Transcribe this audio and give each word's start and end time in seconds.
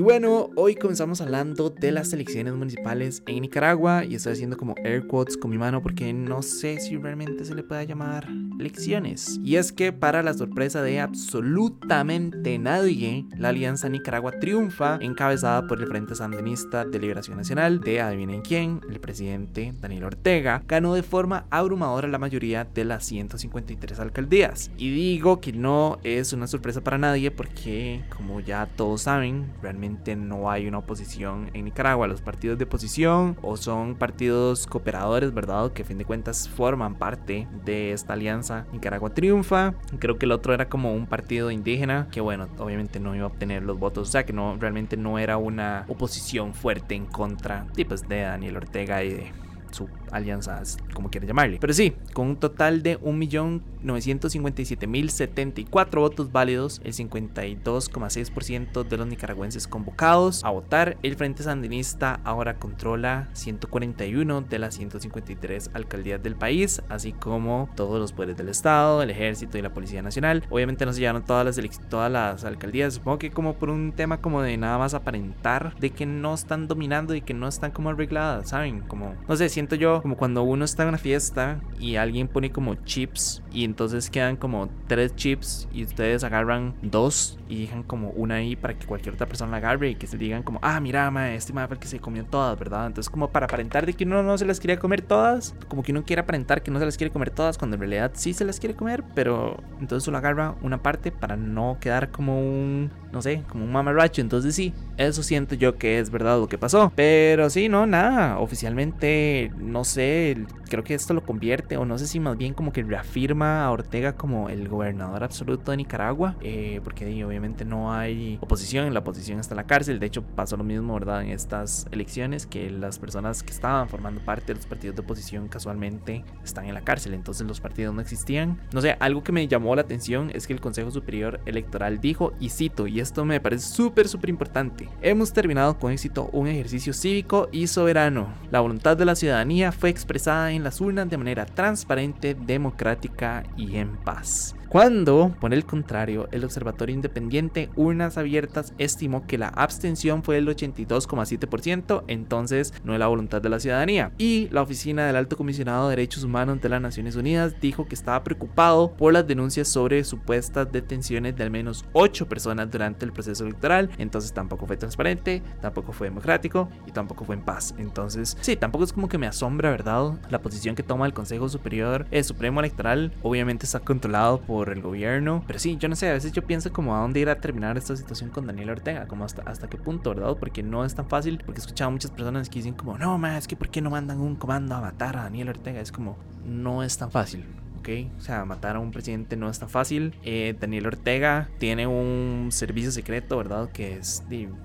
Y 0.00 0.02
bueno, 0.02 0.48
hoy 0.56 0.76
comenzamos 0.76 1.20
hablando 1.20 1.68
de 1.68 1.92
las 1.92 2.10
elecciones 2.14 2.54
municipales 2.54 3.22
en 3.26 3.42
Nicaragua 3.42 4.02
y 4.02 4.14
estoy 4.14 4.32
haciendo 4.32 4.56
como 4.56 4.74
air 4.82 5.06
quotes 5.06 5.36
con 5.36 5.50
mi 5.50 5.58
mano 5.58 5.82
porque 5.82 6.14
no 6.14 6.40
sé 6.40 6.80
si 6.80 6.96
realmente 6.96 7.44
se 7.44 7.54
le 7.54 7.62
pueda 7.62 7.84
llamar 7.84 8.26
elecciones. 8.58 9.38
Y 9.44 9.56
es 9.56 9.72
que 9.72 9.92
para 9.92 10.22
la 10.22 10.32
sorpresa 10.32 10.80
de 10.80 11.00
absolutamente 11.00 12.58
nadie, 12.58 13.26
la 13.36 13.50
Alianza 13.50 13.90
Nicaragua 13.90 14.32
triunfa 14.40 14.98
encabezada 15.02 15.66
por 15.66 15.82
el 15.82 15.86
Frente 15.86 16.14
Sandinista 16.14 16.86
de 16.86 16.98
Liberación 16.98 17.36
Nacional 17.36 17.80
de 17.80 18.00
adivinen 18.00 18.40
quién, 18.40 18.80
el 18.88 19.00
presidente 19.00 19.74
Daniel 19.82 20.04
Ortega, 20.04 20.62
ganó 20.66 20.94
de 20.94 21.02
forma 21.02 21.44
abrumadora 21.50 22.08
la 22.08 22.18
mayoría 22.18 22.64
de 22.64 22.86
las 22.86 23.04
153 23.04 24.00
alcaldías. 24.00 24.70
Y 24.78 24.90
digo 24.90 25.42
que 25.42 25.52
no 25.52 25.98
es 26.04 26.32
una 26.32 26.46
sorpresa 26.46 26.80
para 26.80 26.96
nadie 26.96 27.30
porque 27.30 28.02
como 28.16 28.40
ya 28.40 28.66
todos 28.76 29.02
saben, 29.02 29.44
realmente 29.60 29.89
no 30.16 30.50
hay 30.50 30.66
una 30.66 30.78
oposición 30.78 31.50
en 31.54 31.64
Nicaragua. 31.64 32.06
Los 32.06 32.20
partidos 32.20 32.58
de 32.58 32.64
oposición 32.64 33.36
o 33.42 33.56
son 33.56 33.94
partidos 33.96 34.66
cooperadores, 34.66 35.32
¿verdad? 35.32 35.72
Que 35.72 35.82
a 35.82 35.84
fin 35.84 35.98
de 35.98 36.04
cuentas 36.04 36.48
forman 36.48 36.94
parte 36.94 37.46
de 37.64 37.92
esta 37.92 38.14
alianza. 38.14 38.66
Nicaragua 38.72 39.10
triunfa. 39.10 39.74
Creo 39.98 40.18
que 40.18 40.26
el 40.26 40.32
otro 40.32 40.54
era 40.54 40.68
como 40.68 40.94
un 40.94 41.06
partido 41.06 41.50
indígena 41.50 42.08
que 42.10 42.20
bueno, 42.20 42.48
obviamente 42.58 43.00
no 43.00 43.14
iba 43.14 43.24
a 43.24 43.28
obtener 43.28 43.62
los 43.62 43.78
votos. 43.78 44.08
O 44.08 44.10
sea 44.12 44.24
que 44.24 44.32
no, 44.32 44.56
realmente 44.58 44.96
no 44.96 45.18
era 45.18 45.36
una 45.36 45.84
oposición 45.88 46.54
fuerte 46.54 46.94
en 46.94 47.06
contra 47.06 47.66
pues, 47.88 48.08
de 48.08 48.22
Daniel 48.22 48.56
Ortega 48.56 49.02
y 49.04 49.10
de 49.10 49.32
su 49.72 49.88
alianza, 50.10 50.60
como 50.94 51.10
quiera 51.10 51.26
llamarle. 51.26 51.58
Pero 51.60 51.72
sí, 51.72 51.94
con 52.12 52.28
un 52.28 52.36
total 52.36 52.82
de 52.82 53.00
1.957.074 53.00 56.00
votos 56.00 56.30
válidos, 56.32 56.80
el 56.84 56.92
52,6% 56.92 58.84
de 58.84 58.96
los 58.96 59.06
nicaragüenses 59.06 59.68
convocados 59.68 60.44
a 60.44 60.50
votar, 60.50 60.98
el 61.02 61.16
Frente 61.16 61.42
Sandinista 61.42 62.20
ahora 62.24 62.58
controla 62.58 63.28
141 63.32 64.42
de 64.42 64.58
las 64.58 64.74
153 64.74 65.70
alcaldías 65.74 66.22
del 66.22 66.36
país, 66.36 66.82
así 66.88 67.12
como 67.12 67.68
todos 67.76 68.00
los 68.00 68.12
poderes 68.12 68.36
del 68.36 68.48
Estado, 68.48 69.02
el 69.02 69.10
Ejército 69.10 69.58
y 69.58 69.62
la 69.62 69.72
Policía 69.72 70.02
Nacional. 70.02 70.44
Obviamente 70.50 70.86
no 70.86 70.92
se 70.92 71.00
llevaron 71.00 71.24
todas 71.24 71.44
las, 71.44 71.58
todas 71.88 72.10
las 72.10 72.44
alcaldías, 72.44 72.94
supongo 72.94 73.18
que 73.18 73.30
como 73.30 73.54
por 73.54 73.70
un 73.70 73.92
tema 73.92 74.20
como 74.20 74.42
de 74.42 74.56
nada 74.56 74.78
más 74.78 74.94
aparentar 74.94 75.74
de 75.78 75.90
que 75.90 76.06
no 76.06 76.34
están 76.34 76.68
dominando 76.68 77.14
y 77.14 77.22
que 77.22 77.34
no 77.34 77.48
están 77.48 77.70
como 77.70 77.90
arregladas, 77.90 78.50
¿saben? 78.50 78.80
Como, 78.80 79.14
no 79.28 79.36
sé, 79.36 79.48
siento 79.60 79.76
yo 79.76 80.00
como 80.00 80.16
cuando 80.16 80.42
uno 80.42 80.64
está 80.64 80.84
en 80.84 80.88
una 80.88 80.98
fiesta 80.98 81.60
y 81.78 81.96
alguien 81.96 82.28
pone 82.28 82.50
como 82.50 82.76
chips 82.76 83.42
y 83.52 83.64
entonces 83.64 84.08
quedan 84.08 84.36
como 84.36 84.70
tres 84.86 85.14
chips 85.16 85.68
y 85.70 85.84
ustedes 85.84 86.24
agarran 86.24 86.74
dos 86.80 87.38
y 87.46 87.62
dejan 87.62 87.82
como 87.82 88.10
una 88.10 88.36
ahí 88.36 88.56
para 88.56 88.78
que 88.78 88.86
cualquier 88.86 89.14
otra 89.14 89.26
persona 89.26 89.50
la 89.50 89.56
agarre 89.58 89.90
y 89.90 89.94
que 89.96 90.06
se 90.06 90.16
digan 90.16 90.42
como, 90.42 90.60
ah, 90.62 90.80
mira, 90.80 91.10
ma, 91.10 91.34
este 91.34 91.52
ma 91.52 91.66
fue 91.66 91.74
el 91.74 91.80
que 91.80 91.88
se 91.88 92.00
comió 92.00 92.24
todas, 92.24 92.58
¿verdad? 92.58 92.86
Entonces 92.86 93.10
como 93.10 93.28
para 93.28 93.46
aparentar 93.46 93.84
de 93.84 93.92
que 93.92 94.04
uno 94.04 94.22
no 94.22 94.38
se 94.38 94.46
las 94.46 94.60
quería 94.60 94.78
comer 94.78 95.02
todas, 95.02 95.54
como 95.68 95.82
que 95.82 95.92
uno 95.92 96.04
quiere 96.04 96.22
aparentar 96.22 96.62
que 96.62 96.70
no 96.70 96.78
se 96.78 96.86
las 96.86 96.96
quiere 96.96 97.12
comer 97.12 97.30
todas 97.30 97.58
cuando 97.58 97.74
en 97.74 97.80
realidad 97.80 98.12
sí 98.14 98.32
se 98.32 98.46
las 98.46 98.60
quiere 98.60 98.74
comer, 98.74 99.04
pero 99.14 99.58
entonces 99.78 100.04
solo 100.04 100.16
agarra 100.16 100.54
una 100.62 100.82
parte 100.82 101.12
para 101.12 101.36
no 101.36 101.76
quedar 101.80 102.10
como 102.10 102.40
un, 102.40 102.90
no 103.12 103.20
sé, 103.20 103.42
como 103.48 103.64
un 103.64 103.72
mamarracho. 103.72 104.22
Entonces 104.22 104.54
sí, 104.54 104.72
eso 104.96 105.22
siento 105.22 105.54
yo 105.54 105.76
que 105.76 105.98
es 105.98 106.10
verdad 106.10 106.38
lo 106.38 106.48
que 106.48 106.56
pasó. 106.56 106.92
Pero 106.94 107.50
sí, 107.50 107.68
no, 107.68 107.86
nada, 107.86 108.38
oficialmente 108.38 109.49
no 109.58 109.84
sé, 109.84 110.46
creo 110.68 110.84
que 110.84 110.94
esto 110.94 111.14
lo 111.14 111.22
convierte, 111.22 111.76
o 111.76 111.84
no 111.84 111.98
sé 111.98 112.06
si 112.06 112.20
más 112.20 112.36
bien 112.36 112.54
como 112.54 112.72
que 112.72 112.82
reafirma 112.82 113.64
a 113.64 113.70
Ortega 113.70 114.14
como 114.14 114.48
el 114.48 114.68
gobernador 114.68 115.24
absoluto 115.24 115.70
de 115.70 115.78
Nicaragua, 115.78 116.36
eh, 116.40 116.80
porque 116.84 117.24
obviamente 117.24 117.64
no 117.64 117.92
hay 117.92 118.38
oposición, 118.40 118.92
la 118.92 119.00
oposición 119.00 119.40
está 119.40 119.54
en 119.54 119.58
la 119.58 119.66
cárcel, 119.66 119.98
de 119.98 120.06
hecho 120.06 120.22
pasó 120.22 120.56
lo 120.56 120.64
mismo, 120.64 120.94
¿verdad? 120.94 121.22
En 121.22 121.30
estas 121.30 121.86
elecciones, 121.90 122.46
que 122.46 122.70
las 122.70 122.98
personas 122.98 123.42
que 123.42 123.52
estaban 123.52 123.88
formando 123.88 124.20
parte 124.20 124.46
de 124.48 124.54
los 124.54 124.66
partidos 124.66 124.96
de 124.96 125.02
oposición 125.02 125.48
casualmente 125.48 126.24
están 126.44 126.66
en 126.66 126.74
la 126.74 126.82
cárcel, 126.82 127.14
entonces 127.14 127.46
los 127.46 127.60
partidos 127.60 127.94
no 127.94 128.00
existían. 128.00 128.60
No 128.72 128.80
sé, 128.80 128.96
algo 129.00 129.22
que 129.22 129.32
me 129.32 129.46
llamó 129.48 129.74
la 129.74 129.82
atención 129.82 130.30
es 130.34 130.46
que 130.46 130.52
el 130.52 130.60
Consejo 130.60 130.90
Superior 130.90 131.40
Electoral 131.46 132.00
dijo, 132.00 132.32
y 132.40 132.50
cito, 132.50 132.86
y 132.86 133.00
esto 133.00 133.24
me 133.24 133.40
parece 133.40 133.66
súper, 133.66 134.08
súper 134.08 134.30
importante, 134.30 134.88
hemos 135.02 135.32
terminado 135.32 135.78
con 135.78 135.92
éxito 135.92 136.28
un 136.32 136.46
ejercicio 136.46 136.92
cívico 136.92 137.48
y 137.52 137.66
soberano. 137.66 138.28
La 138.50 138.60
voluntad 138.60 138.96
de 138.96 139.04
la 139.04 139.14
ciudadanía 139.40 139.72
fue 139.72 139.88
expresada 139.88 140.52
en 140.52 140.62
las 140.62 140.82
urnas 140.82 141.08
de 141.08 141.16
manera 141.16 141.46
transparente, 141.46 142.34
democrática 142.34 143.42
y 143.56 143.76
en 143.76 143.96
paz. 143.96 144.54
Cuando, 144.70 145.34
por 145.40 145.52
el 145.52 145.66
contrario, 145.66 146.28
el 146.30 146.44
Observatorio 146.44 146.94
Independiente 146.94 147.70
Urnas 147.74 148.16
Abiertas 148.16 148.72
estimó 148.78 149.26
que 149.26 149.36
la 149.36 149.48
abstención 149.48 150.22
fue 150.22 150.36
del 150.36 150.46
82,7%, 150.46 152.04
entonces 152.06 152.72
no 152.84 152.92
es 152.92 153.00
la 153.00 153.08
voluntad 153.08 153.42
de 153.42 153.48
la 153.48 153.58
ciudadanía. 153.58 154.12
Y 154.16 154.48
la 154.52 154.62
Oficina 154.62 155.08
del 155.08 155.16
Alto 155.16 155.36
Comisionado 155.36 155.88
de 155.88 155.96
Derechos 155.96 156.22
Humanos 156.22 156.60
de 156.60 156.68
las 156.68 156.80
Naciones 156.80 157.16
Unidas 157.16 157.60
dijo 157.60 157.88
que 157.88 157.96
estaba 157.96 158.22
preocupado 158.22 158.92
por 158.96 159.12
las 159.12 159.26
denuncias 159.26 159.66
sobre 159.66 160.04
supuestas 160.04 160.70
detenciones 160.70 161.34
de 161.34 161.42
al 161.42 161.50
menos 161.50 161.84
8 161.92 162.28
personas 162.28 162.70
durante 162.70 163.04
el 163.04 163.12
proceso 163.12 163.44
electoral, 163.44 163.90
entonces 163.98 164.32
tampoco 164.32 164.68
fue 164.68 164.76
transparente, 164.76 165.42
tampoco 165.60 165.92
fue 165.92 166.06
democrático 166.06 166.68
y 166.86 166.92
tampoco 166.92 167.24
fue 167.24 167.34
en 167.34 167.42
paz. 167.42 167.74
Entonces, 167.76 168.36
sí, 168.40 168.54
tampoco 168.54 168.84
es 168.84 168.92
como 168.92 169.08
que 169.08 169.18
me 169.18 169.26
asombra, 169.26 169.72
¿verdad? 169.72 170.12
La 170.30 170.40
posición 170.40 170.76
que 170.76 170.84
toma 170.84 171.06
el 171.06 171.12
Consejo 171.12 171.48
Superior, 171.48 172.06
el 172.12 172.22
Supremo 172.22 172.60
Electoral, 172.60 173.12
obviamente 173.24 173.66
está 173.66 173.80
controlado 173.80 174.40
por 174.40 174.59
el 174.68 174.82
gobierno. 174.82 175.42
Pero 175.46 175.58
sí, 175.58 175.78
yo 175.78 175.88
no 175.88 175.96
sé, 175.96 176.10
a 176.10 176.12
veces 176.12 176.32
yo 176.32 176.42
pienso 176.42 176.72
como 176.72 176.94
a 176.94 177.00
dónde 177.00 177.20
ir 177.20 177.30
a 177.30 177.40
terminar 177.40 177.78
esta 177.78 177.96
situación 177.96 178.28
con 178.30 178.46
Daniel 178.46 178.70
Ortega, 178.70 179.06
como 179.06 179.24
hasta, 179.24 179.42
hasta 179.42 179.68
qué 179.68 179.78
punto, 179.78 180.10
¿verdad? 180.10 180.36
Porque 180.38 180.62
no 180.62 180.84
es 180.84 180.94
tan 180.94 181.08
fácil, 181.08 181.42
porque 181.44 181.60
he 181.60 181.62
escuchado 181.62 181.88
a 181.88 181.92
muchas 181.92 182.10
personas 182.10 182.48
que 182.48 182.58
dicen 182.58 182.74
como, 182.74 182.98
no, 182.98 183.16
más 183.18 183.38
es 183.38 183.48
que 183.48 183.56
¿por 183.56 183.70
qué 183.70 183.80
no 183.80 183.90
mandan 183.90 184.20
un 184.20 184.36
comando 184.36 184.74
a 184.74 184.80
matar 184.80 185.16
a 185.16 185.22
Daniel 185.22 185.48
Ortega? 185.48 185.80
Es 185.80 185.92
como, 185.92 186.18
no 186.44 186.82
es 186.82 186.98
tan 186.98 187.10
fácil. 187.10 187.44
¿Ok? 187.80 187.88
O 188.18 188.20
sea, 188.20 188.44
matar 188.44 188.76
a 188.76 188.78
un 188.78 188.92
presidente 188.92 189.36
no 189.36 189.48
es 189.48 189.58
tan 189.58 189.68
fácil. 189.68 190.14
Eh, 190.22 190.54
Daniel 190.58 190.86
Ortega 190.86 191.48
tiene 191.58 191.86
un 191.86 192.48
servicio 192.50 192.92
secreto, 192.92 193.36
¿verdad? 193.36 193.70
Que 193.70 193.96
es 193.96 194.24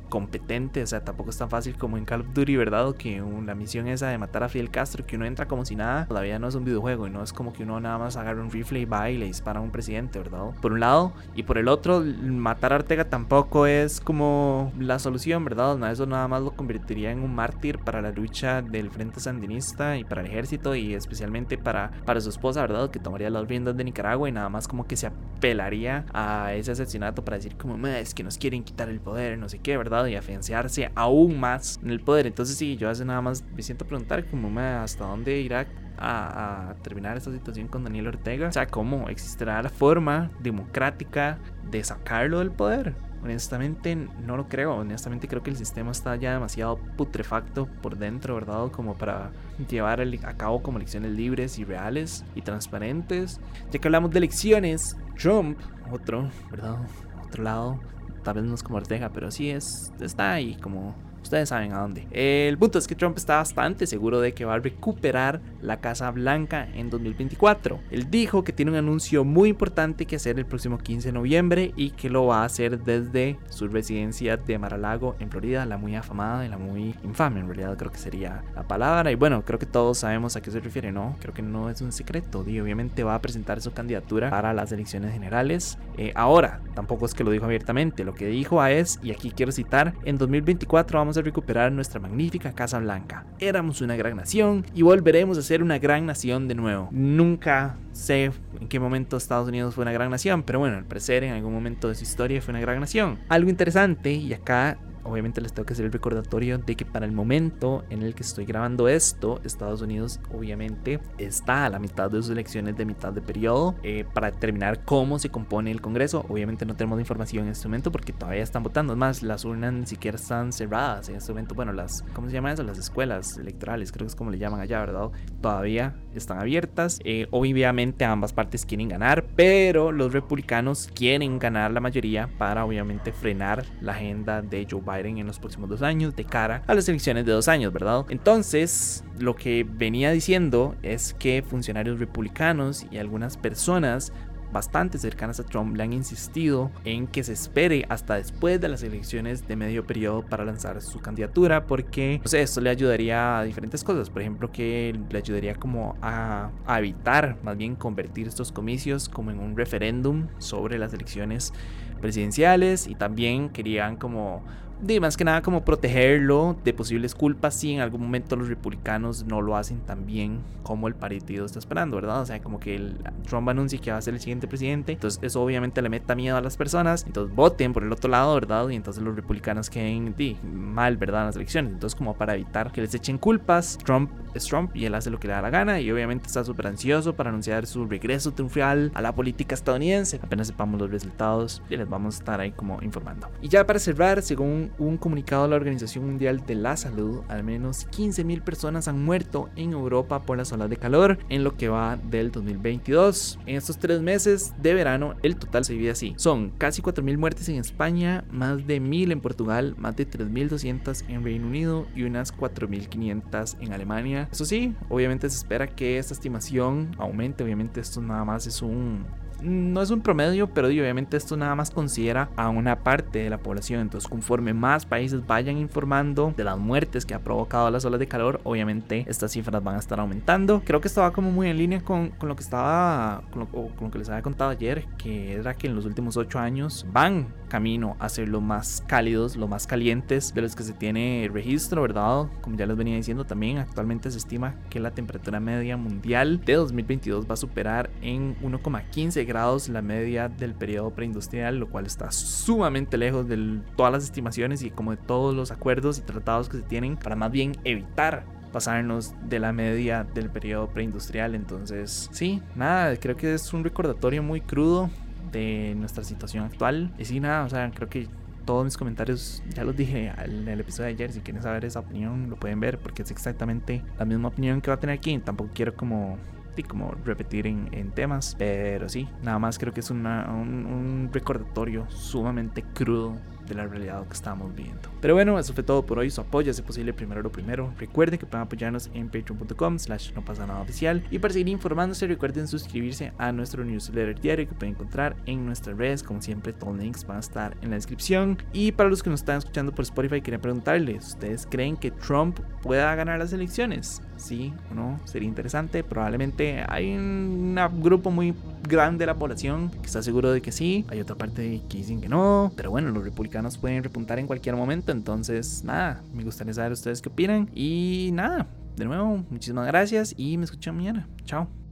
competente, 0.10 0.84
o 0.84 0.88
sea, 0.88 1.04
tampoco 1.04 1.30
es 1.30 1.38
tan 1.38 1.50
fácil 1.50 1.76
como 1.78 1.98
en 1.98 2.06
Call 2.06 2.22
of 2.22 2.34
Duty, 2.34 2.56
¿verdad? 2.56 2.96
Que 2.96 3.22
la 3.46 3.56
misión 3.56 3.88
esa 3.88 4.10
de 4.10 4.18
matar 4.18 4.44
a 4.44 4.50
Fidel 4.50 4.70
Castro, 4.70 5.06
que 5.06 5.16
uno 5.16 5.26
entra 5.26 5.48
como 5.48 5.66
si 5.66 5.76
nada, 5.76 6.06
todavía 6.06 6.40
no 6.40 6.48
es 6.48 6.56
un 6.56 6.64
videojuego 6.64 7.08
y 7.08 7.10
no 7.10 7.24
es 7.24 7.34
como 7.34 7.54
que 7.54 7.64
uno 7.64 7.80
nada 7.80 7.98
más 7.98 8.16
agarra 8.16 8.42
un 8.42 8.52
rifle 8.52 8.80
y 8.80 8.86
va 8.86 9.10
y 9.10 9.18
le 9.18 9.26
dispara 9.26 9.60
a 9.60 9.64
un 9.64 9.72
presidente, 9.72 10.20
¿verdad? 10.20 10.52
Por 10.62 10.74
un 10.74 10.80
lado, 10.80 11.14
y 11.36 11.44
por 11.44 11.58
el 11.58 11.68
otro, 11.68 12.02
matar 12.02 12.74
a 12.74 12.78
Ortega 12.78 13.06
tampoco 13.06 13.66
es 13.68 14.00
como 14.00 14.72
la 14.80 15.00
solución, 15.00 15.44
¿verdad? 15.44 15.92
Eso 15.92 16.06
nada 16.06 16.28
más 16.28 16.42
lo 16.42 16.52
convertiría 16.52 17.12
en 17.12 17.20
un 17.20 17.34
mártir 17.34 17.80
para 17.80 18.02
la 18.02 18.12
lucha 18.12 18.62
del 18.62 18.90
Frente 18.92 19.20
Sandinista 19.20 19.98
y 19.98 20.04
para 20.04 20.22
el 20.22 20.28
ejército 20.28 20.76
y 20.76 20.94
especialmente 20.94 21.58
para, 21.58 21.92
para 22.06 22.22
su 22.22 22.30
esposa, 22.30 22.62
¿verdad? 22.62 22.90
Tomaría 23.06 23.30
las 23.30 23.48
riendas 23.48 23.78
de 23.78 23.84
Nicaragua 23.84 24.28
y 24.28 24.32
nada 24.32 24.50
más 24.50 24.68
como 24.68 24.88
que 24.88 24.98
se 24.98 25.06
apelaría 25.06 26.06
a 26.12 26.54
ese 26.56 26.72
asesinato 26.72 27.24
para 27.24 27.38
decir 27.38 27.56
como, 27.56 27.86
es 27.86 28.16
que 28.16 28.24
nos 28.24 28.40
quieren 28.40 28.64
quitar 28.64 28.90
el 28.90 29.00
poder, 29.00 29.38
no 29.38 29.48
sé 29.48 29.60
qué, 29.60 29.78
¿verdad? 29.78 30.08
Y 30.08 30.16
afianzarse 30.16 30.92
aún 30.96 31.40
más 31.40 31.80
en 31.84 31.92
el 31.92 32.00
poder. 32.00 32.26
Entonces 32.26 32.58
sí, 32.58 32.78
yo 32.78 32.90
hace 32.90 33.06
nada 33.06 33.22
más 33.22 33.44
me 33.56 33.62
siento 33.62 33.86
preguntar 33.86 34.26
como, 34.26 34.60
hasta 34.60 35.06
dónde 35.06 35.40
irá 35.40 35.68
a, 36.00 36.74
terminar 36.82 37.16
esta 37.16 37.32
situación 37.32 37.68
con 37.68 37.84
Daniel 37.84 38.08
Ortega. 38.08 38.48
O 38.48 38.52
sea, 38.52 38.66
¿cómo 38.66 39.08
existirá 39.08 39.62
la 39.62 39.70
forma 39.70 40.32
democrática 40.40 41.38
de 41.70 41.84
sacarlo 41.84 42.40
del 42.40 42.52
poder? 42.52 42.96
Honestamente 43.26 43.96
no 43.96 44.38
lo 44.38 44.48
creo, 44.48 44.76
honestamente 44.76 45.28
creo 45.28 45.42
que 45.42 45.50
el 45.50 45.58
sistema 45.58 45.90
está 45.90 46.16
ya 46.16 46.34
demasiado 46.34 46.78
putrefacto 46.96 47.66
por 47.66 47.98
dentro, 47.98 48.36
¿verdad? 48.36 48.70
Como 48.72 48.94
para 48.94 49.32
llevar 49.68 50.00
a 50.00 50.34
cabo 50.38 50.62
como 50.62 50.78
elecciones 50.78 51.12
libres 51.14 51.58
y 51.58 51.64
reales 51.64 52.24
y 52.36 52.44
transparentes. 52.44 53.42
Ya 53.72 53.80
que 53.80 53.88
hablamos 53.88 54.12
de 54.12 54.20
elecciones, 54.20 54.96
Trump, 55.18 55.58
otro, 55.92 56.30
¿verdad? 56.52 56.78
Otro 57.26 57.44
lado, 57.44 57.80
tal 58.24 58.36
vez 58.36 58.44
no 58.44 58.54
es 58.54 58.62
como 58.62 58.78
Ortega, 58.78 59.10
pero 59.12 59.32
sí 59.32 59.50
es, 59.50 59.92
está 60.00 60.34
ahí 60.34 60.56
como 60.62 60.94
Ustedes 61.26 61.50
saben 61.50 61.74
a 61.74 61.80
dónde. 61.80 62.08
El 62.12 62.56
punto 62.60 62.78
es 62.78 62.88
que 62.88 62.94
Trump 62.94 63.18
está 63.18 63.38
bastante 63.38 63.88
seguro 63.88 64.22
de 64.22 64.36
que 64.36 64.46
va 64.46 64.54
a 64.54 64.60
recuperar 64.60 65.42
la 65.60 65.82
Casa 65.82 66.12
Blanca 66.12 66.68
en 66.76 66.92
2024. 66.92 67.80
Él 67.90 68.12
dijo 68.12 68.44
que 68.44 68.54
tiene 68.54 68.70
un 68.70 68.78
anuncio 68.78 69.24
muy 69.24 69.50
importante 69.50 70.06
que 70.06 70.18
hacer 70.18 70.38
el 70.38 70.46
próximo 70.46 70.78
15 70.78 71.08
de 71.08 71.14
noviembre 71.14 71.74
y 71.76 71.90
que 71.90 72.12
lo 72.12 72.28
va 72.28 72.44
a 72.44 72.46
hacer 72.46 72.80
desde 72.84 73.40
su 73.50 73.68
residencia 73.68 74.38
de 74.38 74.60
Mar-a-Lago 74.60 75.16
en 75.18 75.32
Florida, 75.32 75.66
la 75.66 75.80
muy 75.80 75.96
afamada 75.96 76.46
y 76.46 76.50
la 76.50 76.60
muy 76.60 76.94
infame, 77.04 77.40
en 77.40 77.48
realidad 77.48 77.76
creo 77.76 77.92
que 77.92 77.98
sería 77.98 78.44
la 78.54 78.62
palabra. 78.68 79.12
Y 79.12 79.16
bueno, 79.16 79.44
creo 79.44 79.58
que 79.58 79.66
todos 79.66 79.98
sabemos 79.98 80.36
a 80.36 80.44
qué 80.44 80.52
se 80.52 80.60
refiere, 80.60 80.92
¿no? 80.92 81.16
Creo 81.22 81.34
que 81.34 81.42
no 81.42 81.72
es 81.72 81.82
un 81.82 81.92
secreto. 81.92 82.46
Y 82.48 82.60
obviamente 82.60 83.04
va 83.04 83.16
a 83.16 83.22
presentar 83.22 83.62
su 83.62 83.74
candidatura 83.74 84.30
para 84.30 84.54
las 84.54 84.72
elecciones 84.72 85.12
generales. 85.12 85.80
Eh, 85.98 86.12
ahora, 86.14 86.62
tampoco 86.76 87.08
es 87.08 87.16
que 87.16 87.24
lo 87.24 87.32
dijo 87.32 87.46
abiertamente. 87.46 88.04
Lo 88.04 88.14
que 88.14 88.28
dijo 88.28 88.64
es, 88.64 89.00
y 89.02 89.10
aquí 89.10 89.32
quiero 89.32 89.52
citar, 89.52 89.96
en 90.04 90.20
2024 90.20 91.00
vamos 91.00 91.15
a 91.18 91.22
recuperar 91.22 91.72
nuestra 91.72 92.00
magnífica 92.00 92.54
Casa 92.54 92.80
Blanca. 92.80 93.26
Éramos 93.40 93.82
una 93.82 93.96
gran 93.96 94.18
nación 94.18 94.66
y 94.74 94.82
volveremos 94.82 95.38
a 95.38 95.42
ser 95.42 95.64
una 95.64 95.80
gran 95.80 96.06
nación 96.06 96.48
de 96.48 96.56
nuevo. 96.56 96.90
Nunca 96.92 97.78
sé 97.92 98.32
en 98.60 98.68
qué 98.68 98.80
momento 98.80 99.18
Estados 99.18 99.48
Unidos 99.48 99.76
fue 99.76 99.84
una 99.84 99.92
gran 99.92 100.12
nación, 100.12 100.44
pero 100.44 100.60
bueno, 100.60 100.78
al 100.78 100.86
parecer 100.86 101.24
en 101.24 101.34
algún 101.34 101.54
momento 101.54 101.88
de 101.90 101.96
su 101.96 102.04
historia 102.04 102.42
fue 102.42 102.52
una 102.52 102.62
gran 102.62 102.80
nación. 102.80 103.20
Algo 103.30 103.50
interesante, 103.50 104.12
y 104.12 104.34
acá 104.34 104.78
obviamente 105.06 105.42
les 105.42 105.54
tengo 105.54 105.66
que 105.66 105.74
hacer 105.74 105.86
el 105.86 105.92
recordatorio 105.92 106.58
de 106.58 106.76
que 106.76 106.86
para 106.86 107.06
el 107.06 107.12
momento 107.12 107.84
en 107.90 108.02
el 108.02 108.16
que 108.16 108.24
estoy 108.24 108.46
grabando 108.46 108.88
esto, 108.88 109.40
Estados 109.44 109.82
Unidos 109.82 110.20
obviamente 110.34 111.00
está 111.18 111.66
a 111.66 111.70
la 111.70 111.80
mitad 111.80 112.10
de 112.10 112.22
sus 112.22 112.32
elecciones 112.32 112.76
de 112.76 112.86
mitad 112.86 113.14
de 113.14 113.22
periodo 113.22 113.76
eh, 113.84 114.06
para 114.14 114.32
determinar 114.32 114.84
cómo 114.84 115.20
se 115.20 115.30
compone 115.30 115.72
el 115.72 115.82
Congreso. 115.82 116.26
Obviamente 116.28 116.66
no 116.66 116.76
tenemos 116.76 117.00
información 117.00 117.46
en 117.46 117.52
este 117.52 117.68
momento 117.68 117.92
porque 117.92 118.14
todavía 118.14 118.44
están 118.44 118.64
votando. 118.64 118.94
Es 118.94 119.00
más, 119.00 119.24
las 119.24 119.46
urnas 119.46 119.74
ni 119.74 119.86
siquiera 119.86 120.18
están 120.18 120.52
cerradas 120.52 121.10
en 121.10 121.16
este 121.16 121.32
momento. 121.32 121.56
Bueno, 121.56 121.72
las, 121.74 122.04
¿cómo 122.14 122.28
se 122.28 122.34
llama 122.34 122.52
eso? 122.52 122.64
Las 122.64 122.78
escuelas 122.78 123.38
electorales, 123.38 123.92
creo 123.92 124.06
que 124.06 124.10
es 124.10 124.16
como 124.16 124.32
le 124.32 124.38
llaman 124.38 124.60
allá, 124.60 124.80
¿verdad? 124.80 125.12
Todavía 125.42 125.96
están 126.14 126.40
abiertas. 126.40 127.00
Eh, 127.04 127.28
obviamente 127.32 128.06
ambas 128.06 128.34
partes 128.34 128.66
quieren 128.66 128.90
ganar, 128.90 129.26
pero 129.36 129.92
los 129.92 130.14
republicanos 130.14 130.90
quieren 130.94 131.40
ganar 131.40 131.72
la 131.72 131.80
mayoría 131.80 132.30
para 132.38 132.66
obviamente 132.66 133.12
frenar 133.12 133.66
la 133.82 133.92
agenda 133.92 134.42
de 134.42 134.68
Joe 134.70 134.82
Biden 134.82 134.95
en 135.04 135.28
los 135.28 135.40
próximos 135.40 135.70
dos 135.70 135.82
años 135.82 136.16
de 136.16 136.24
cara 136.24 136.64
a 136.68 136.74
las 136.74 136.88
elecciones 136.88 137.26
de 137.26 137.32
dos 137.32 137.48
años, 137.48 137.74
¿verdad? 137.74 138.06
Entonces, 138.10 139.04
lo 139.20 139.36
que 139.36 139.66
venía 139.68 140.12
diciendo 140.12 140.76
es 140.84 141.14
que 141.14 141.44
funcionarios 141.48 142.00
republicanos 142.00 142.86
y 142.92 142.98
algunas 142.98 143.38
personas 143.38 144.14
bastante 144.52 144.98
cercanas 144.98 145.38
a 145.42 145.44
Trump 145.44 145.76
le 145.76 145.84
han 145.84 145.92
insistido 145.92 146.72
en 146.86 147.08
que 147.08 147.26
se 147.26 147.34
espere 147.34 147.86
hasta 147.90 148.16
después 148.16 148.62
de 148.62 148.70
las 148.70 148.84
elecciones 148.84 149.46
de 149.50 149.58
medio 149.58 149.86
periodo 149.86 150.26
para 150.26 150.46
lanzar 150.46 150.82
su 150.82 151.02
candidatura 151.02 151.68
porque 151.68 152.22
no 152.24 152.30
sé, 152.30 152.42
esto 152.42 152.62
le 152.62 152.70
ayudaría 152.70 153.40
a 153.40 153.44
diferentes 153.44 153.84
cosas, 153.84 154.10
por 154.10 154.22
ejemplo 154.22 154.54
que 154.54 154.98
le 155.10 155.18
ayudaría 155.18 155.56
como 155.56 155.98
a, 156.02 156.52
a 156.66 156.80
evitar 156.80 157.38
más 157.44 157.58
bien 157.58 157.76
convertir 157.76 158.30
estos 158.30 158.54
comicios 158.54 159.10
como 159.10 159.30
en 159.30 159.40
un 159.40 159.58
referéndum 159.58 160.28
sobre 160.38 160.80
las 160.80 160.94
elecciones 160.94 161.52
presidenciales 162.00 162.88
y 162.88 162.96
también 162.96 163.50
querían 163.50 163.98
como 163.98 164.44
de 164.82 165.00
más 165.00 165.18
que 165.18 165.24
nada 165.24 165.42
como 165.42 165.64
protegerlo 165.64 166.56
de 166.64 166.74
posibles 166.74 167.16
culpas 167.16 167.56
si 167.56 167.74
en 167.74 167.82
algún 167.82 168.02
momento 168.02 168.36
los 168.36 168.48
republicanos 168.48 169.26
no 169.26 169.42
lo 169.42 169.56
hacen 169.56 169.80
tan 169.82 170.06
bien 170.06 170.40
como 170.64 170.88
el 170.88 170.96
partido 170.96 171.46
está 171.46 171.60
esperando, 171.60 171.96
¿verdad? 171.96 172.22
O 172.22 172.26
sea, 172.26 172.42
como 172.42 172.60
que 172.60 172.76
el 172.76 172.98
Trump 173.28 173.48
anuncia 173.50 173.80
que 173.80 173.92
va 173.92 173.98
a 173.98 174.02
ser 174.02 174.16
el 174.16 174.20
siguiente 174.20 174.48
presidente, 174.48 174.94
entonces 174.94 175.20
eso 175.22 175.42
obviamente 175.42 175.82
le 175.82 175.90
meta 175.90 176.16
miedo 176.16 176.38
a 176.38 176.42
las 176.42 176.58
personas, 176.58 177.06
entonces 177.06 177.36
voten 177.36 177.72
por 177.72 177.84
el 177.84 177.92
otro 177.92 178.10
lado, 178.10 178.34
¿verdad? 178.34 178.68
Y 178.70 178.76
entonces 178.76 179.04
los 179.04 179.16
republicanos 179.16 179.70
queden 179.70 180.16
mal, 180.44 180.98
¿verdad? 180.98 181.22
En 181.22 181.28
las 181.28 181.36
elecciones, 181.36 181.74
entonces 181.74 181.96
como 181.96 182.16
para 182.16 182.36
evitar 182.36 182.72
que 182.72 182.82
les 182.82 182.94
echen 182.94 183.18
culpas, 183.18 183.78
Trump 183.84 184.12
es 184.34 184.46
Trump 184.46 184.76
y 184.76 184.86
él 184.86 184.96
hace 184.96 185.10
lo 185.10 185.20
que 185.20 185.28
le 185.28 185.34
da 185.34 185.42
la 185.42 185.50
gana 185.50 185.80
y 185.80 185.92
obviamente 185.92 186.28
está 186.28 186.44
súper 186.44 186.68
ansioso 186.68 187.16
para 187.16 187.30
anunciar 187.30 187.66
su 187.66 187.86
regreso 187.86 188.32
triunfal 188.32 188.92
a 188.94 189.02
la 189.02 189.14
política 189.14 189.56
estadounidense. 189.56 190.20
Apenas 190.22 190.48
sepamos 190.48 190.80
los 190.80 190.90
resultados 190.90 191.62
y 191.70 191.78
les 191.78 191.88
vamos 191.88 192.16
a 192.16 192.20
estar 192.20 192.40
ahí 192.40 192.52
como 192.52 192.82
informando. 192.82 193.30
Y 193.42 193.50
ya 193.50 193.66
para 193.66 193.80
cerrar, 193.80 194.22
según 194.22 194.65
un 194.78 194.98
comunicado 194.98 195.44
de 195.44 195.50
la 195.50 195.56
Organización 195.56 196.06
Mundial 196.06 196.46
de 196.46 196.56
la 196.56 196.78
Salud, 196.78 197.22
al 197.28 197.44
menos 197.44 197.88
15.000 197.90 198.42
personas 198.42 198.88
han 198.88 199.04
muerto 199.04 199.50
en 199.56 199.74
Europa 199.74 200.24
por 200.26 200.38
las 200.38 200.52
olas 200.52 200.70
de 200.70 200.78
calor 200.78 201.20
en 201.30 201.44
lo 201.44 201.56
que 201.56 201.70
va 201.70 201.98
del 201.98 202.32
2022. 202.32 203.40
En 203.46 203.56
estos 203.56 203.78
tres 203.78 204.02
meses 204.02 204.54
de 204.62 204.74
verano, 204.74 205.16
el 205.24 205.36
total 205.36 205.66
se 205.66 205.74
divide 205.74 205.92
así. 205.92 206.14
Son 206.18 206.52
casi 206.58 206.82
4.000 206.82 207.18
muertes 207.18 207.50
en 207.50 207.56
España, 207.56 208.24
más 208.32 208.66
de 208.68 208.82
1.000 208.82 209.12
en 209.12 209.22
Portugal, 209.22 209.76
más 209.78 209.96
de 209.96 210.10
3.200 210.10 211.06
en 211.08 211.24
Reino 211.24 211.48
Unido 211.48 211.88
y 211.96 212.04
unas 212.04 212.36
4.500 212.36 213.58
en 213.60 213.74
Alemania. 213.74 214.30
Eso 214.32 214.46
sí, 214.46 214.76
obviamente 214.90 215.30
se 215.30 215.38
espera 215.38 215.68
que 215.68 215.98
esta 215.98 216.14
estimación 216.14 216.96
aumente. 216.98 217.44
Obviamente 217.44 217.80
esto 217.80 218.02
nada 218.02 218.26
más 218.26 218.48
es 218.48 218.62
un 218.62 219.06
no 219.42 219.82
es 219.82 219.90
un 219.92 220.02
promedio, 220.02 220.48
pero 220.48 220.68
obviamente 220.68 221.18
esto 221.18 221.38
nada 221.38 221.56
más 221.56 221.72
considera 221.72 222.30
a 222.36 222.50
una 222.50 222.84
parte 222.84 223.20
de 223.20 223.30
la 223.30 223.38
población. 223.38 223.82
Entonces, 223.82 224.10
conforme 224.10 224.54
más 224.54 224.86
países 224.86 225.26
vayan 225.26 225.58
informando 225.58 226.34
de 226.36 226.44
las 226.44 226.58
muertes 226.58 227.06
que 227.06 227.14
ha 227.14 227.20
provocado 227.20 227.70
las 227.72 227.86
olas 227.86 228.00
de 228.00 228.08
calor, 228.08 228.40
obviamente 228.44 229.06
estas 229.08 229.32
cifras 229.32 229.64
van 229.64 229.76
a 229.76 229.80
estar 229.80 230.00
aumentando. 230.00 230.62
Creo 230.66 230.82
que 230.82 230.88
estaba 230.88 231.12
como 231.12 231.32
muy 231.32 231.50
en 231.50 231.58
línea 231.58 231.82
con, 231.82 232.10
con 232.10 232.30
lo 232.30 232.36
que 232.36 232.44
estaba, 232.44 233.24
con 233.32 233.42
lo, 233.42 233.48
con 233.48 233.72
lo, 233.82 233.92
que 233.92 234.00
les 234.00 234.10
había 234.10 234.22
contado 234.22 234.52
ayer, 234.52 234.86
que 234.98 235.34
era 235.34 235.54
que 235.54 235.68
en 235.68 235.76
los 235.76 235.86
últimos 235.86 236.18
8 236.18 236.40
años 236.40 236.86
van 236.92 237.28
camino 237.50 237.96
a 238.00 238.10
ser 238.10 238.28
lo 238.28 238.42
más 238.42 238.84
cálidos, 238.88 239.36
lo 239.36 239.48
más 239.48 239.68
calientes 239.68 240.34
de 240.34 240.42
los 240.42 240.56
que 240.56 240.64
se 240.64 240.74
tiene 240.74 241.30
registro, 241.32 241.82
¿verdad? 241.82 242.28
Como 242.42 242.58
ya 242.58 242.66
les 242.66 242.76
venía 242.76 242.96
diciendo 242.96 243.26
también, 243.26 243.58
actualmente 243.58 244.12
se 244.12 244.18
estima 244.18 244.56
que 244.70 244.80
la 244.80 244.92
temperatura 244.92 245.40
media 245.40 245.78
mundial 245.78 246.44
de 246.44 246.54
2022 246.54 247.28
va 247.30 247.34
a 247.34 247.38
superar 247.38 247.90
en 248.02 248.36
1,15 248.42 249.25
grados 249.26 249.70
la 249.70 249.82
media 249.82 250.30
del 250.30 250.54
periodo 250.54 250.92
preindustrial, 250.92 251.58
lo 251.58 251.70
cual 251.70 251.86
está 251.86 252.12
sumamente 252.12 252.98
lejos 252.98 253.28
de 253.28 253.60
todas 253.76 253.92
las 253.92 254.04
estimaciones 254.04 254.62
y 254.64 254.72
como 254.72 254.92
de 254.92 254.98
todos 254.98 255.36
los 255.36 255.52
acuerdos 255.52 255.98
y 256.00 256.02
tratados 256.02 256.50
que 256.50 256.58
se 256.58 256.64
tienen 256.64 256.98
para 256.98 257.16
más 257.16 257.32
bien 257.32 257.54
evitar 257.64 258.26
pasarnos 258.52 259.14
de 259.28 259.40
la 259.40 259.52
media 259.52 260.06
del 260.14 260.30
periodo 260.30 260.68
preindustrial. 260.70 261.36
Entonces, 261.36 262.10
sí, 262.14 262.42
nada, 262.56 262.96
creo 262.96 263.18
que 263.18 263.34
es 263.34 263.54
un 263.54 263.66
recordatorio 263.66 264.24
muy 264.24 264.40
crudo 264.40 264.90
de 265.32 265.74
nuestra 265.76 266.04
situación 266.06 266.46
actual. 266.46 266.94
Y 266.98 267.04
sí, 267.04 267.20
nada, 267.20 267.44
o 267.44 267.50
sea, 267.50 267.70
creo 267.72 267.90
que 267.90 268.08
todos 268.46 268.64
mis 268.64 268.78
comentarios 268.78 269.44
ya 269.50 269.64
los 269.64 269.76
dije 269.76 270.14
en 270.24 270.48
el 270.48 270.60
episodio 270.60 270.88
de 270.88 270.94
ayer. 270.94 271.12
Si 271.12 271.20
quieren 271.20 271.44
saber 271.44 271.66
esa 271.66 271.80
opinión, 271.80 272.30
lo 272.30 272.38
pueden 272.38 272.60
ver 272.60 272.80
porque 272.80 273.02
es 273.02 273.12
exactamente 273.12 273.84
la 274.00 274.06
misma 274.06 274.30
opinión 274.30 274.62
que 274.62 274.70
va 274.70 274.76
a 274.76 274.80
tener 274.80 274.98
aquí. 274.98 275.18
Tampoco 275.20 275.50
quiero 275.54 275.76
como 275.76 276.18
como 276.64 276.92
repetir 277.04 277.48
en, 277.48 277.92
temas. 277.92 278.36
Pero 278.38 278.90
sí, 278.90 279.08
nada 279.24 279.40
más 279.40 279.58
creo 279.58 279.74
que 279.74 279.80
es 279.80 279.90
un, 279.90 280.06
un 280.06 281.10
recordatorio 281.12 281.90
sumamente 281.90 282.64
crudo 282.74 283.16
de 283.48 283.56
la 283.56 283.68
realidad 283.68 284.06
que 284.08 284.14
estamos 284.14 284.54
viendo. 284.56 284.90
Pero 285.02 285.14
bueno, 285.14 285.38
eso 285.38 285.54
fue 285.54 285.64
todo 285.64 285.86
por 285.86 286.00
hoy. 286.00 286.10
Su 286.10 286.22
apoyo, 286.22 286.54
si 286.54 286.62
posible, 286.62 286.94
primero 286.94 287.22
lo 287.22 287.32
primero. 287.32 287.74
Recuerden 287.78 288.20
que 288.20 288.26
pueden 288.26 288.46
apoyarnos 288.46 288.90
en 288.94 289.08
patreon.com 289.08 289.80
slash 289.80 290.12
no 290.14 290.24
pasa 290.24 290.46
nada 290.48 290.62
oficial. 290.62 291.04
Y 291.12 291.20
para 291.20 291.34
seguir 291.34 291.50
informándose, 291.50 292.08
recuerden 292.08 292.48
suscribirse 292.48 293.14
a 293.18 293.32
nuestro 293.32 293.64
newsletter 293.64 294.20
diario 294.20 294.48
que 294.48 294.56
pueden 294.56 294.74
encontrar 294.76 295.16
en 295.26 295.46
nuestras 295.46 295.78
redes. 295.78 296.04
Como 296.04 296.22
siempre, 296.22 296.54
todos 296.54 296.74
los 296.74 296.84
links 296.84 297.06
van 297.06 297.18
a 297.18 297.22
estar 297.22 297.56
en 297.62 297.70
la 297.70 297.76
descripción. 297.76 298.38
Y 298.54 298.72
para 298.72 298.90
los 298.90 299.04
que 299.04 299.10
nos 299.10 299.22
están 299.22 299.38
escuchando 299.38 299.74
por 299.74 299.84
Spotify, 299.84 300.22
quería 300.22 300.40
preguntarles, 300.40 301.08
¿ustedes 301.10 301.48
creen 301.50 301.78
que 301.78 301.92
Trump 301.92 302.40
pueda 302.62 302.94
ganar 302.96 303.20
las 303.20 303.34
elecciones? 303.34 304.02
Sí 304.18 304.54
o 304.72 304.76
no, 304.76 305.00
sería 305.06 305.28
interesante. 305.28 305.84
Probablemente 305.84 306.64
hay 306.68 306.96
un 306.96 307.56
grupo 307.82 308.12
muy 308.12 308.34
grande 308.68 309.04
de 309.04 309.08
la 309.08 309.16
población 309.16 309.70
que 309.70 309.88
está 309.88 310.02
seguro 310.02 310.32
de 310.32 310.42
que 310.42 310.52
sí. 310.52 310.86
Hay 310.90 311.00
otra 311.02 311.16
parte 311.16 311.62
que 311.70 311.78
dicen 311.78 312.02
que 312.02 312.08
no. 312.08 312.52
Pero 312.56 312.72
bueno, 312.72 312.90
los 312.92 313.04
republicanos 313.04 313.35
pueden 313.58 313.84
repuntar 313.84 314.20
en 314.20 314.28
cualquier 314.28 314.56
momento. 314.56 314.92
Entonces, 314.92 315.64
nada, 315.64 316.04
me 316.14 316.24
gustaría 316.24 316.54
saber 316.54 316.72
ustedes 316.72 317.02
qué 317.02 317.10
opinan. 317.10 317.50
Y 317.54 318.10
nada, 318.14 318.48
de 318.76 318.86
nuevo, 318.86 319.24
muchísimas 319.30 319.68
gracias 319.68 320.14
y 320.18 320.38
me 320.38 320.46
escuchan 320.46 320.76
mañana. 320.76 321.08
Chao. 321.26 321.65